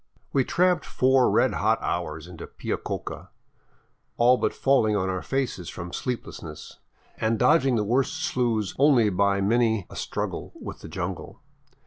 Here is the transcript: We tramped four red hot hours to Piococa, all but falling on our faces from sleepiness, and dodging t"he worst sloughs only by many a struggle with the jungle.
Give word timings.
We 0.33 0.43
tramped 0.43 0.83
four 0.83 1.29
red 1.29 1.53
hot 1.53 1.79
hours 1.79 2.25
to 2.25 2.47
Piococa, 2.47 3.27
all 4.17 4.37
but 4.37 4.51
falling 4.51 4.95
on 4.95 5.09
our 5.09 5.21
faces 5.21 5.69
from 5.69 5.93
sleepiness, 5.93 6.79
and 7.19 7.37
dodging 7.37 7.75
t"he 7.75 7.83
worst 7.87 8.13
sloughs 8.15 8.73
only 8.79 9.11
by 9.11 9.41
many 9.41 9.85
a 9.91 9.95
struggle 9.95 10.53
with 10.59 10.79
the 10.79 10.89
jungle. 10.89 11.39